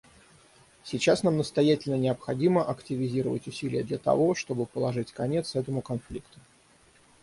Сейчас 0.83 1.21
нам 1.21 1.37
настоятельно 1.37 1.93
необходимо 1.93 2.65
активизировать 2.67 3.47
усилия 3.47 3.83
для 3.83 3.99
того, 3.99 4.33
чтобы 4.33 4.65
положить 4.65 5.11
конец 5.11 5.55
этому 5.55 5.83
конфликту. 5.83 6.39